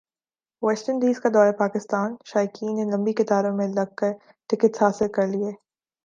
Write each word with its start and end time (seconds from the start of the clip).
waste 0.63 0.89
Indies 0.89 1.19
کا 1.21 1.29
دورہ 1.33 1.51
پاکستان 1.57 2.15
شائقین 2.25 2.73
نے 2.75 2.85
لمبی 2.91 3.13
قطاروں 3.19 3.55
میں 3.57 3.67
لگ 3.67 3.93
کر 3.97 4.11
ٹکٹس 4.49 4.81
حاصل 4.81 5.07
کرلئے 5.15 5.51